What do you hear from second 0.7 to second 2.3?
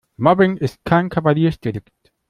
kein Kavaliersdelikt.